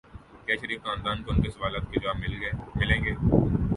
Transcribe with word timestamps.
کیا 0.45 0.55
شریف 0.61 0.81
خاندان 0.83 1.21
کو 1.23 1.31
ان 1.31 1.41
کے 1.41 1.49
سوالات 1.49 1.91
کے 1.91 1.99
جواب 1.99 2.17
ملیں 2.17 3.03
گے؟ 3.05 3.13